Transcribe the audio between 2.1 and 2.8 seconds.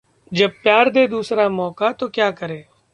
क्या करें...